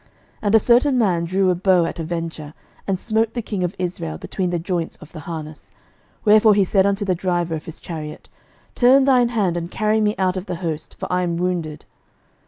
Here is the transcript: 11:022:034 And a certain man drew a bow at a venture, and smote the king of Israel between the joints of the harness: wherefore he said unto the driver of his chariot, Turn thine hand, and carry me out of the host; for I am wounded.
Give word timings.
11:022:034 0.01 0.09
And 0.41 0.55
a 0.55 0.59
certain 0.59 0.97
man 0.97 1.25
drew 1.25 1.49
a 1.51 1.53
bow 1.53 1.85
at 1.85 1.99
a 1.99 2.03
venture, 2.03 2.55
and 2.87 2.99
smote 2.99 3.35
the 3.35 3.41
king 3.43 3.63
of 3.63 3.75
Israel 3.77 4.17
between 4.17 4.49
the 4.49 4.57
joints 4.57 4.95
of 4.95 5.11
the 5.11 5.19
harness: 5.19 5.69
wherefore 6.25 6.55
he 6.55 6.63
said 6.65 6.87
unto 6.87 7.05
the 7.05 7.13
driver 7.13 7.53
of 7.53 7.65
his 7.65 7.79
chariot, 7.79 8.27
Turn 8.73 9.05
thine 9.05 9.29
hand, 9.29 9.57
and 9.57 9.69
carry 9.69 10.01
me 10.01 10.15
out 10.17 10.37
of 10.37 10.47
the 10.47 10.55
host; 10.55 10.95
for 10.97 11.05
I 11.13 11.21
am 11.21 11.37
wounded. 11.37 11.85